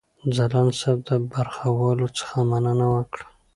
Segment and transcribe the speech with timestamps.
[0.35, 3.25] ځلاند صاحب د برخوالو څخه مننه وکړه.